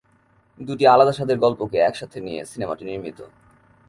দুটি 0.59 0.83
আলাদা 0.87 1.13
স্বাদের 1.17 1.37
গল্পকে 1.39 1.77
একসাথে 1.79 2.17
নিয়ে 2.21 2.41
সিনেমাটি 2.45 2.83
নির্মিত। 2.85 3.19